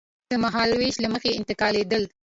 د 0.29 0.31
مهالوېش 0.43 0.95
له 1.03 1.07
مخې 1.13 1.29
انتقالېدل. 1.39 2.03